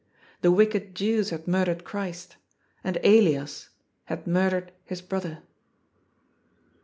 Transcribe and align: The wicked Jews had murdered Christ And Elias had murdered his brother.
The 0.41 0.49
wicked 0.51 0.95
Jews 0.95 1.29
had 1.29 1.47
murdered 1.47 1.83
Christ 1.83 2.35
And 2.83 2.97
Elias 3.05 3.69
had 4.05 4.25
murdered 4.25 4.71
his 4.83 4.99
brother. 4.99 5.43